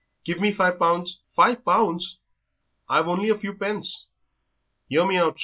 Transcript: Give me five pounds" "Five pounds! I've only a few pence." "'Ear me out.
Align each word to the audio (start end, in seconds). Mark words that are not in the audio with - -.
Give 0.25 0.39
me 0.39 0.51
five 0.51 0.79
pounds" 0.79 1.19
"Five 1.35 1.63
pounds! 1.63 2.17
I've 2.89 3.07
only 3.07 3.29
a 3.29 3.37
few 3.37 3.53
pence." 3.53 4.07
"'Ear 4.89 5.05
me 5.05 5.17
out. 5.17 5.39